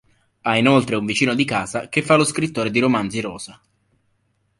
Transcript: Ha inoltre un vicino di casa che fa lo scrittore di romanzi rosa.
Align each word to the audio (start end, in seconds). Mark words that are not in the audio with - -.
Ha 0.41 0.57
inoltre 0.57 0.95
un 0.95 1.05
vicino 1.05 1.35
di 1.35 1.45
casa 1.45 1.87
che 1.87 2.01
fa 2.01 2.15
lo 2.15 2.23
scrittore 2.25 2.71
di 2.71 2.79
romanzi 2.79 3.21
rosa. 3.21 3.61